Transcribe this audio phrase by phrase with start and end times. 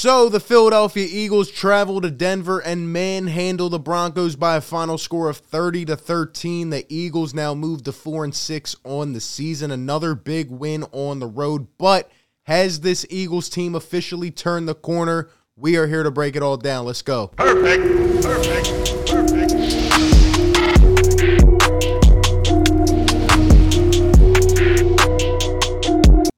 [0.00, 5.28] So the Philadelphia Eagles travel to Denver and manhandle the Broncos by a final score
[5.28, 6.70] of 30 to 13.
[6.70, 9.72] The Eagles now move to 4 and 6 on the season.
[9.72, 12.12] Another big win on the road, but
[12.44, 15.30] has this Eagles team officially turned the corner?
[15.56, 16.86] We are here to break it all down.
[16.86, 17.32] Let's go.
[17.36, 17.82] Perfect.
[18.22, 18.68] Perfect.
[19.08, 19.52] Perfect.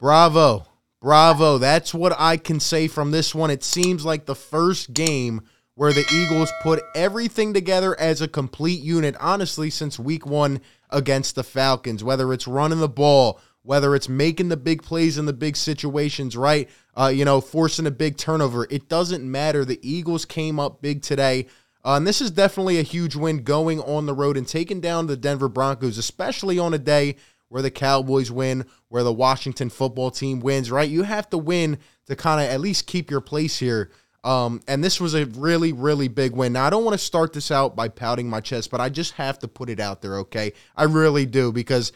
[0.00, 0.71] Bravo.
[1.02, 1.58] Bravo.
[1.58, 3.50] That's what I can say from this one.
[3.50, 5.42] It seems like the first game
[5.74, 10.60] where the Eagles put everything together as a complete unit, honestly, since week one
[10.90, 15.26] against the Falcons, whether it's running the ball, whether it's making the big plays in
[15.26, 16.70] the big situations, right?
[16.96, 18.68] Uh, you know, forcing a big turnover.
[18.70, 19.64] It doesn't matter.
[19.64, 21.46] The Eagles came up big today.
[21.84, 25.08] Uh, and this is definitely a huge win going on the road and taking down
[25.08, 27.16] the Denver Broncos, especially on a day
[27.52, 30.88] where the Cowboys win, where the Washington football team wins, right?
[30.88, 31.76] You have to win
[32.06, 33.90] to kind of at least keep your place here.
[34.24, 36.54] Um, and this was a really, really big win.
[36.54, 39.12] Now, I don't want to start this out by pouting my chest, but I just
[39.14, 40.54] have to put it out there, okay?
[40.74, 41.92] I really do, because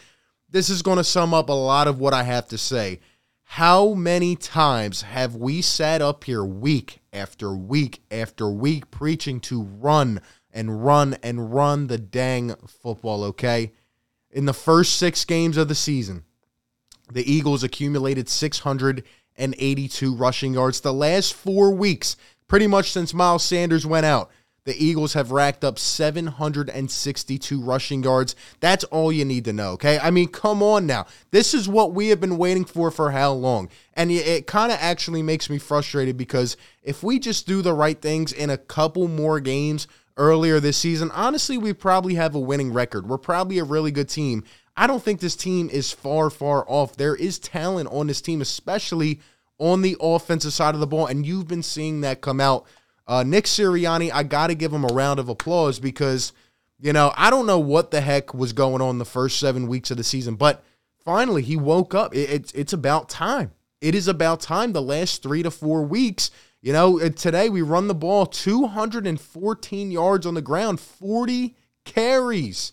[0.50, 3.00] this is going to sum up a lot of what I have to say.
[3.44, 9.62] How many times have we sat up here week after week after week preaching to
[9.62, 10.20] run
[10.52, 13.72] and run and run the dang football, okay?
[14.30, 16.24] In the first six games of the season,
[17.12, 20.80] the Eagles accumulated 682 rushing yards.
[20.80, 22.16] The last four weeks,
[22.48, 24.30] pretty much since Miles Sanders went out,
[24.64, 28.34] the Eagles have racked up 762 rushing yards.
[28.58, 30.00] That's all you need to know, okay?
[30.00, 31.06] I mean, come on now.
[31.30, 33.68] This is what we have been waiting for for how long?
[33.94, 38.02] And it kind of actually makes me frustrated because if we just do the right
[38.02, 39.86] things in a couple more games,
[40.16, 43.08] earlier this season, honestly, we probably have a winning record.
[43.08, 44.44] We're probably a really good team.
[44.76, 46.96] I don't think this team is far, far off.
[46.96, 49.20] There is talent on this team, especially
[49.58, 52.66] on the offensive side of the ball, and you've been seeing that come out.
[53.06, 56.32] Uh, Nick Sirianni, I got to give him a round of applause because,
[56.78, 59.90] you know, I don't know what the heck was going on the first seven weeks
[59.90, 60.62] of the season, but
[61.04, 62.14] finally he woke up.
[62.14, 63.52] It, it's it's about time.
[63.86, 64.72] It is about time.
[64.72, 70.26] The last three to four weeks, you know, today we run the ball 214 yards
[70.26, 71.54] on the ground, 40
[71.84, 72.72] carries.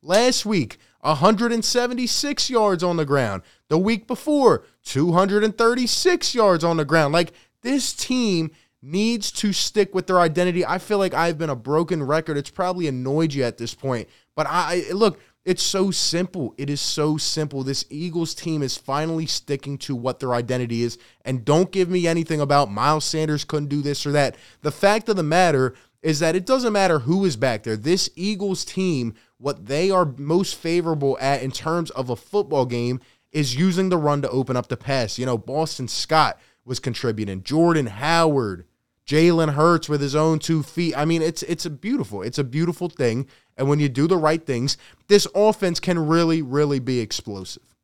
[0.00, 3.42] Last week, 176 yards on the ground.
[3.68, 7.12] The week before, 236 yards on the ground.
[7.12, 8.50] Like this team
[8.80, 10.64] needs to stick with their identity.
[10.64, 12.38] I feel like I've been a broken record.
[12.38, 14.08] It's probably annoyed you at this point.
[14.34, 16.54] But I look, it's so simple.
[16.58, 17.62] It is so simple.
[17.62, 20.98] This Eagles team is finally sticking to what their identity is.
[21.24, 24.36] And don't give me anything about Miles Sanders couldn't do this or that.
[24.60, 27.76] The fact of the matter is that it doesn't matter who is back there.
[27.76, 33.00] This Eagles team, what they are most favorable at in terms of a football game
[33.32, 35.18] is using the run to open up the pass.
[35.18, 38.66] You know, Boston Scott was contributing, Jordan Howard,
[39.08, 40.94] Jalen Hurts with his own two feet.
[40.96, 43.26] I mean, it's it's a beautiful, it's a beautiful thing.
[43.56, 44.76] And when you do the right things,
[45.08, 47.74] this offense can really, really be explosive.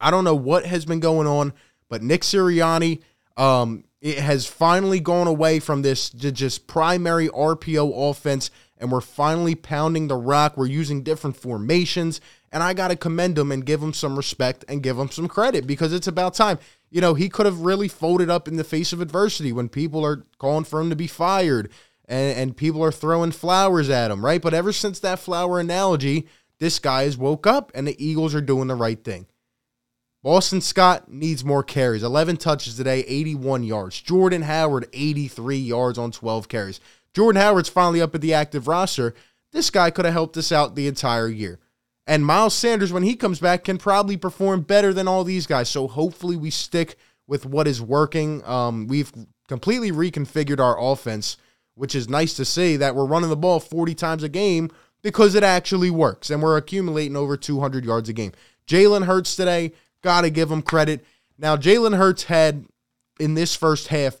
[0.00, 1.52] I don't know what has been going on,
[1.88, 3.00] but Nick Sirianni,
[3.36, 9.54] um, it has finally gone away from this just primary RPO offense, and we're finally
[9.54, 10.56] pounding the rock.
[10.56, 14.64] We're using different formations, and I got to commend him and give him some respect
[14.68, 16.58] and give him some credit because it's about time
[16.90, 20.04] you know, he could have really folded up in the face of adversity when people
[20.04, 21.70] are calling for him to be fired
[22.06, 24.42] and, and people are throwing flowers at him, right?
[24.42, 26.26] But ever since that flower analogy,
[26.58, 29.26] this guy has woke up and the Eagles are doing the right thing.
[30.22, 32.02] Boston Scott needs more carries.
[32.02, 34.00] 11 touches today, 81 yards.
[34.02, 36.80] Jordan Howard, 83 yards on 12 carries.
[37.14, 39.14] Jordan Howard's finally up at the active roster.
[39.52, 41.58] This guy could have helped us out the entire year.
[42.10, 45.68] And Miles Sanders, when he comes back, can probably perform better than all these guys.
[45.68, 46.96] So hopefully we stick
[47.28, 48.44] with what is working.
[48.44, 49.12] Um, we've
[49.46, 51.36] completely reconfigured our offense,
[51.76, 54.72] which is nice to see that we're running the ball 40 times a game
[55.02, 56.30] because it actually works.
[56.30, 58.32] And we're accumulating over 200 yards a game.
[58.66, 59.70] Jalen Hurts today,
[60.02, 61.04] got to give him credit.
[61.38, 62.66] Now, Jalen Hurts had
[63.20, 64.20] in this first half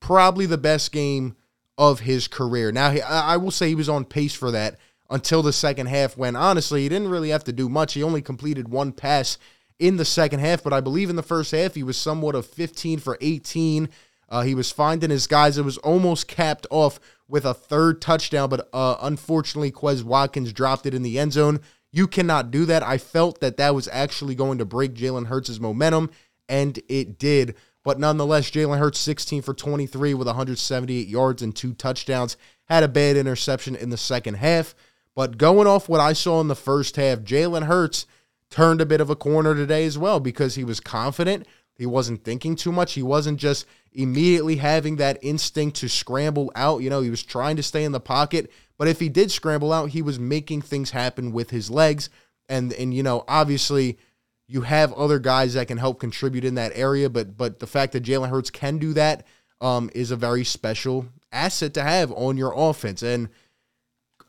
[0.00, 1.36] probably the best game
[1.78, 2.72] of his career.
[2.72, 4.80] Now, I will say he was on pace for that
[5.10, 7.94] until the second half when honestly he didn't really have to do much.
[7.94, 9.36] He only completed one pass
[9.78, 12.46] in the second half, but I believe in the first half he was somewhat of
[12.46, 13.88] 15 for 18.
[14.28, 15.58] Uh, he was finding his guys.
[15.58, 20.86] It was almost capped off with a third touchdown, but uh, unfortunately, Quez Watkins dropped
[20.86, 21.60] it in the end zone.
[21.90, 22.84] You cannot do that.
[22.84, 26.10] I felt that that was actually going to break Jalen Hurts' momentum,
[26.48, 27.56] and it did.
[27.82, 32.36] But nonetheless, Jalen Hurts 16 for 23 with 178 yards and two touchdowns.
[32.66, 34.74] Had a bad interception in the second half.
[35.20, 38.06] But going off what I saw in the first half, Jalen Hurts
[38.48, 41.46] turned a bit of a corner today as well because he was confident.
[41.76, 42.94] He wasn't thinking too much.
[42.94, 46.78] He wasn't just immediately having that instinct to scramble out.
[46.78, 49.74] You know, he was trying to stay in the pocket, but if he did scramble
[49.74, 52.08] out, he was making things happen with his legs.
[52.48, 53.98] And and you know, obviously
[54.46, 57.92] you have other guys that can help contribute in that area, but but the fact
[57.92, 59.26] that Jalen Hurts can do that
[59.60, 63.02] um, is a very special asset to have on your offense.
[63.02, 63.28] And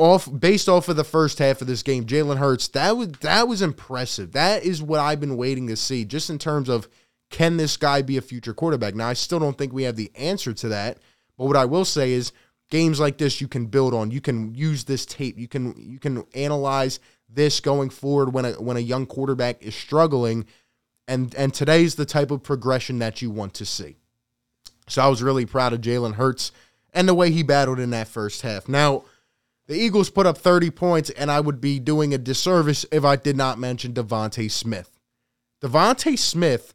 [0.02, 3.48] off based off of the first half of this game, Jalen Hurts, that was that
[3.48, 4.32] was impressive.
[4.32, 6.88] That is what I've been waiting to see, just in terms of
[7.30, 8.96] can this guy be a future quarterback?
[8.96, 10.98] Now, I still don't think we have the answer to that,
[11.38, 12.32] but what I will say is
[12.72, 14.10] games like this you can build on.
[14.10, 15.38] You can use this tape.
[15.38, 17.00] You can you can analyze
[17.30, 20.46] this going forward when a when a young quarterback is struggling.
[21.08, 23.98] And and today's the type of progression that you want to see.
[24.88, 26.52] So I was really proud of Jalen Hurts
[26.92, 28.68] and the way he battled in that first half.
[28.68, 29.04] Now,
[29.72, 33.16] the Eagles put up 30 points, and I would be doing a disservice if I
[33.16, 35.00] did not mention DeVonta Smith.
[35.64, 36.74] DeVonta Smith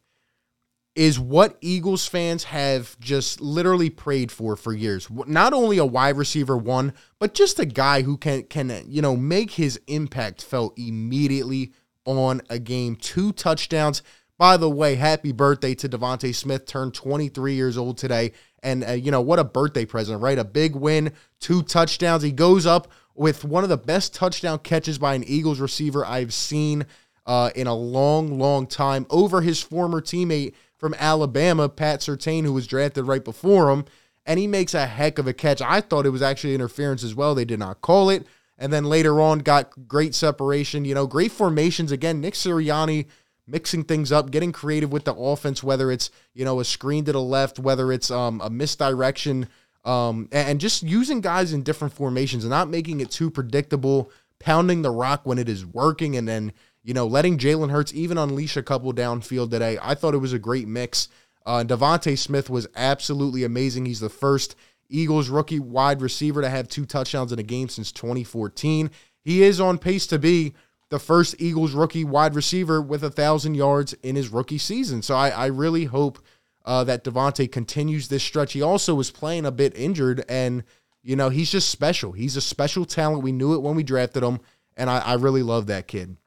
[0.95, 5.07] is what Eagles fans have just literally prayed for for years.
[5.11, 9.15] Not only a wide receiver one, but just a guy who can can you know
[9.15, 11.73] make his impact felt immediately
[12.05, 12.95] on a game.
[12.95, 14.01] Two touchdowns.
[14.39, 16.65] By the way, happy birthday to DeVonta Smith.
[16.65, 18.31] Turned 23 years old today,
[18.63, 20.37] and uh, you know what a birthday present, right?
[20.37, 22.23] A big win, two touchdowns.
[22.23, 26.33] He goes up with one of the best touchdown catches by an Eagles receiver I've
[26.33, 26.85] seen
[27.25, 32.53] uh, in a long, long time over his former teammate from Alabama, Pat Surtain, who
[32.53, 33.85] was drafted right before him,
[34.25, 35.61] and he makes a heck of a catch.
[35.61, 37.33] I thought it was actually interference as well.
[37.33, 38.25] They did not call it.
[38.59, 41.91] And then later on, got great separation, you know, great formations.
[41.91, 43.05] Again, Nick Sirianni
[43.47, 47.11] mixing things up, getting creative with the offense, whether it's, you know, a screen to
[47.11, 49.47] the left, whether it's um, a misdirection,
[49.85, 54.81] um, and just using guys in different formations and not making it too predictable, pounding
[54.81, 56.51] the rock when it is working, and then
[56.87, 59.77] you know, letting Jalen Hurts even unleash a couple downfield today.
[59.81, 61.09] I thought it was a great mix.
[61.45, 63.85] Uh, DeVonta Smith was absolutely amazing.
[63.85, 64.55] He's the first
[64.87, 68.89] Eagles rookie wide receiver to have two touchdowns in a game since 2014.
[69.21, 70.53] He is on pace to be
[70.89, 75.01] the first Eagles rookie wide receiver with a thousand yards in his rookie season.
[75.01, 76.19] So I, I really hope
[76.65, 78.53] uh, that DeVonta continues this stretch.
[78.53, 80.63] He also was playing a bit injured, and
[81.01, 82.11] you know he's just special.
[82.11, 83.23] He's a special talent.
[83.23, 84.39] We knew it when we drafted him,
[84.75, 86.17] and I, I really love that kid.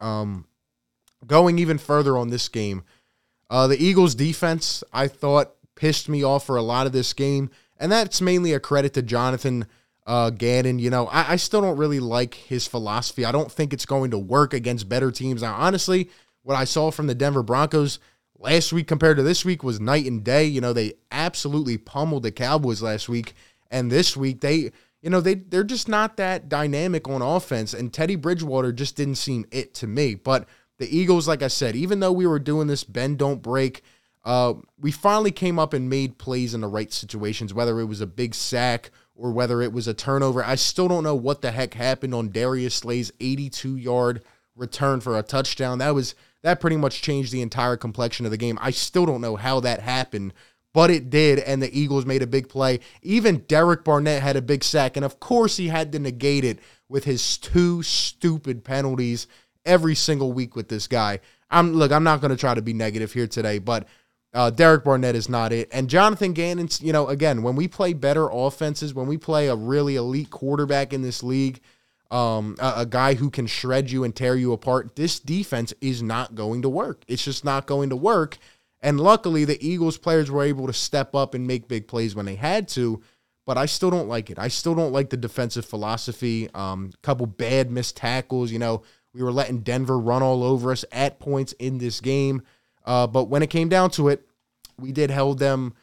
[0.00, 0.46] Um,
[1.26, 2.84] going even further on this game,
[3.50, 7.50] uh, the Eagles' defense, I thought, pissed me off for a lot of this game,
[7.76, 9.66] and that's mainly a credit to Jonathan
[10.08, 10.80] uh, Gannon.
[10.80, 13.24] You know, I, I still don't really like his philosophy.
[13.24, 15.42] I don't think it's going to work against better teams.
[15.42, 16.10] Now, honestly,
[16.42, 18.00] what I saw from the Denver Broncos
[18.38, 20.44] last week compared to this week was night and day.
[20.44, 23.34] You know, they absolutely pummeled the Cowboys last week,
[23.70, 24.72] and this week they
[25.02, 27.72] you know, they they're just not that dynamic on offense.
[27.72, 30.14] And Teddy Bridgewater just didn't seem it to me.
[30.14, 33.82] But the Eagles, like I said, even though we were doing this bend don't break,
[34.24, 38.00] uh, we finally came up and made plays in the right situations, whether it was
[38.00, 40.42] a big sack or whether it was a turnover.
[40.42, 44.22] I still don't know what the heck happened on Darius Slay's 82 yard
[44.56, 45.78] return for a touchdown.
[45.78, 48.58] That was that pretty much changed the entire complexion of the game.
[48.62, 50.32] I still don't know how that happened
[50.74, 52.80] but it did, and the Eagles made a big play.
[53.02, 56.58] Even Derek Barnett had a big sack, and of course, he had to negate it
[56.88, 59.26] with his two stupid penalties
[59.64, 61.20] every single week with this guy.
[61.50, 63.88] I'm look, I'm not going to try to be negative here today, but
[64.34, 65.68] uh, Derek Barnett is not it.
[65.72, 69.56] And Jonathan Gannon's, you know, again, when we play better offenses, when we play a
[69.56, 71.60] really elite quarterback in this league,
[72.10, 76.02] um, a, a, guy who can shred you and tear you apart, this defense is
[76.02, 77.04] not going to work.
[77.06, 78.38] It's just not going to work.
[78.80, 82.26] And luckily, the Eagles players were able to step up and make big plays when
[82.26, 83.02] they had to.
[83.44, 84.38] But I still don't like it.
[84.38, 86.48] I still don't like the defensive philosophy.
[86.54, 88.52] A um, couple bad missed tackles.
[88.52, 92.42] You know, we were letting Denver run all over us at points in this game.
[92.88, 94.26] Uh, but when it came down to it,
[94.80, 95.74] we did held them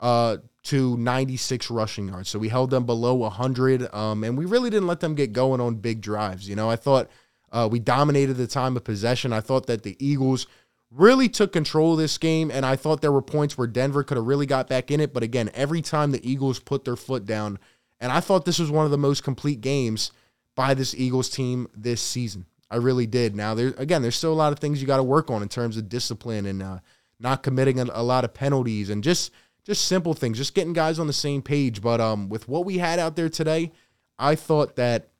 [0.00, 2.30] uh, to 96 rushing yards.
[2.30, 3.94] So we held them below 100.
[3.94, 6.48] Um, and we really didn't let them get going on big drives.
[6.48, 7.10] You know, I thought
[7.52, 9.30] uh, we dominated the time of possession.
[9.30, 10.46] I thought that the Eagles
[10.90, 12.50] really took control of this game.
[12.50, 15.12] And I thought there were points where Denver could have really got back in it.
[15.12, 17.58] But again, every time the Eagles put their foot down,
[18.00, 20.12] and I thought this was one of the most complete games
[20.54, 22.46] by this Eagles team this season.
[22.74, 23.36] I really did.
[23.36, 25.48] Now, there again, there's still a lot of things you got to work on in
[25.48, 26.78] terms of discipline and uh,
[27.20, 29.30] not committing a, a, lot of penalties and just
[29.62, 31.80] just simple things, just getting guys on the same page.
[31.80, 33.70] But um, with what we had out there today,
[34.18, 35.10] I thought that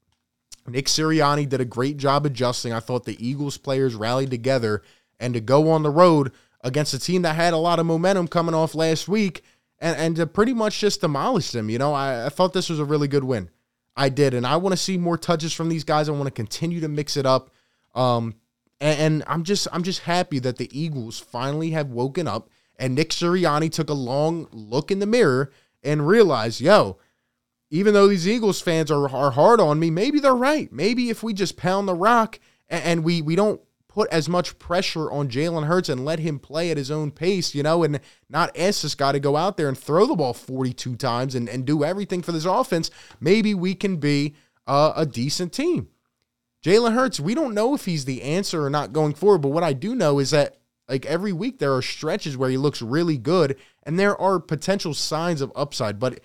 [0.67, 2.73] Nick Sirianni did a great job adjusting.
[2.73, 4.83] I thought the Eagles players rallied together
[5.21, 6.33] and to go on the road
[6.63, 9.45] against a team that had a lot of momentum coming off last week
[9.79, 11.71] and, and to pretty much just demolish them.
[11.71, 13.49] You know, I, I thought this was a really good win.
[13.97, 14.35] I did.
[14.35, 16.09] And I want to see more touches from these guys.
[16.09, 17.51] I want to continue to mix it up.
[17.95, 18.35] Um,
[18.81, 22.49] and, and I'm just I'm just happy that the Eagles finally have woken up
[22.79, 26.99] And Nick Sirianni took a long look in the mirror and realized, yo,
[27.71, 30.73] even though these Eagles fans are, are hard on me, maybe they're right.
[30.73, 33.61] Maybe if we just pound the rock and, and we we don't
[33.95, 37.55] put as much pressure on Jalen Hurts and let him play at his own pace,
[37.55, 40.35] you know, and not ask this guy to go out there and throw the ball
[40.35, 44.35] 42 times and, and do everything for this offense, maybe we can be
[44.67, 45.91] uh, a decent team.
[46.65, 49.63] Jalen Hurts, we don't know if he's the answer or not going forward, but what
[49.63, 50.57] I do know is that
[50.89, 54.93] like every week there are stretches where he looks really good and there are potential
[54.93, 56.19] signs of upside, but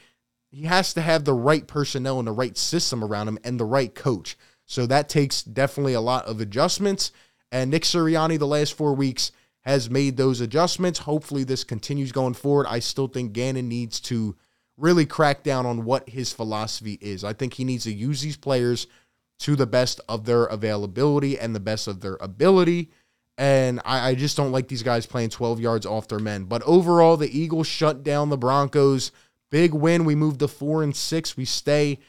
[0.50, 3.66] he has to have the right personnel and the right system around him and the
[3.66, 4.36] right coach.
[4.66, 7.12] So that takes definitely a lot of adjustments.
[7.52, 11.00] And Nick Sirianni, the last four weeks, has made those adjustments.
[11.00, 12.68] Hopefully, this continues going forward.
[12.68, 14.36] I still think Gannon needs to
[14.78, 17.24] really crack down on what his philosophy is.
[17.24, 18.88] I think he needs to use these players
[19.40, 22.90] to the best of their availability and the best of their ability.
[23.38, 26.44] And I, I just don't like these guys playing 12 yards off their men.
[26.44, 29.12] But overall, the Eagles shut down the Broncos.
[29.50, 30.06] Big win.
[30.06, 31.38] We moved to four and six.
[31.38, 32.00] We stay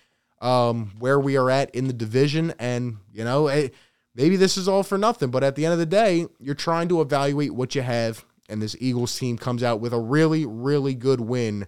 [0.40, 2.52] um, where we are at in the division.
[2.58, 3.74] And, you know, it,
[4.14, 6.88] maybe this is all for nothing, but at the end of the day, you're trying
[6.88, 10.94] to evaluate what you have, and this Eagles team comes out with a really, really
[10.94, 11.66] good win.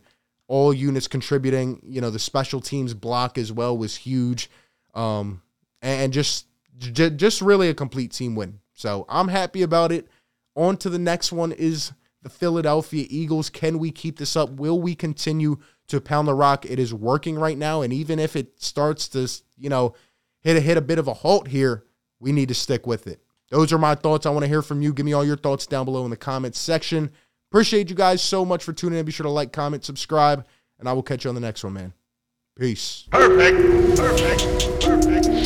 [0.48, 1.80] All units contributing.
[1.84, 4.50] You know, the special teams block as well was huge,
[4.94, 5.40] um,
[5.80, 6.46] and just
[6.78, 8.58] j- just really a complete team win.
[8.74, 10.08] So I'm happy about it.
[10.54, 13.48] On to the next one is the Philadelphia Eagles.
[13.48, 14.50] Can we keep this up?
[14.50, 15.58] Will we continue
[15.88, 16.66] to pound the rock?
[16.66, 19.94] It is working right now, and even if it starts to, you know,
[20.40, 21.84] hit a hit a bit of a halt here,
[22.22, 23.20] we need to stick with it.
[23.50, 24.24] Those are my thoughts.
[24.24, 24.94] I want to hear from you.
[24.94, 27.10] Give me all your thoughts down below in the comments section.
[27.50, 29.04] Appreciate you guys so much for tuning in.
[29.04, 30.46] Be sure to like, comment, subscribe,
[30.78, 31.92] and I will catch you on the next one, man.
[32.56, 33.08] Peace.
[33.10, 33.96] Perfect.
[33.98, 34.80] Perfect.
[34.80, 35.41] Perfect.